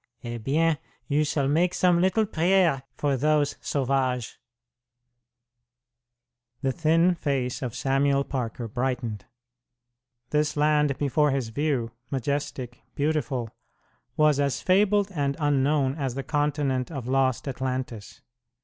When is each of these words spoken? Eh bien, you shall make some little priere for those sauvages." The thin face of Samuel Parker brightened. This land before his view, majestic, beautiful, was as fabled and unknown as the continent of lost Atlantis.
Eh 0.23 0.39
bien, 0.39 0.79
you 1.07 1.23
shall 1.23 1.47
make 1.47 1.75
some 1.75 2.01
little 2.01 2.25
priere 2.25 2.81
for 2.95 3.15
those 3.15 3.55
sauvages." 3.61 4.37
The 6.63 6.71
thin 6.71 7.13
face 7.13 7.61
of 7.61 7.75
Samuel 7.75 8.23
Parker 8.23 8.67
brightened. 8.67 9.25
This 10.31 10.57
land 10.57 10.97
before 10.97 11.29
his 11.29 11.49
view, 11.49 11.91
majestic, 12.09 12.81
beautiful, 12.95 13.51
was 14.17 14.39
as 14.39 14.59
fabled 14.59 15.11
and 15.13 15.37
unknown 15.39 15.93
as 15.93 16.15
the 16.15 16.23
continent 16.23 16.89
of 16.91 17.07
lost 17.07 17.47
Atlantis. 17.47 18.21